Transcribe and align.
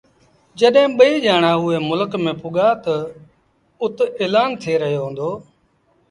جڏهيݩ 0.59 0.93
ٻئيٚ 0.97 1.23
ڄآڻآݩ 1.23 1.59
اُئي 1.63 1.77
ملڪ 1.89 2.11
ميݩ 2.23 2.39
پُڳآ 2.41 2.67
تا 2.83 2.95
اُت 3.81 3.97
ايلآݩ 4.21 4.53
ٿئي 4.61 4.73
رهيو 4.81 5.01
هُݩدو 5.05 5.29